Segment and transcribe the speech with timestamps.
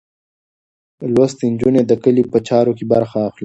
[1.13, 3.39] لوستې نجونې د کلي په چارو کې برخه اخلي.